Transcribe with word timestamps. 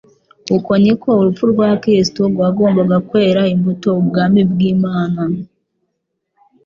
Uko 0.55 0.71
niko 0.81 1.07
urupfu 1.19 1.43
rwa 1.53 1.69
Kristo 1.81 2.21
rwagombaga 2.33 2.97
kwerera 3.07 3.41
imbuto 3.53 3.87
ubwami 4.01 4.41
bw'Imana. 4.51 5.21